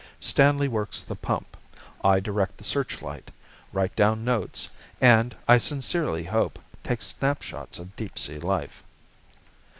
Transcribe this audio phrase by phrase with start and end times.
[0.19, 1.55] Stanley works the pump.
[2.03, 3.29] I direct the searchlight,
[3.71, 4.67] write down notes,
[4.99, 8.83] and, I sincerely hope, take snapshots of deep sea life."